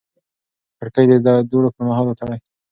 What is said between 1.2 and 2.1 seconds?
د دوړو پر مهال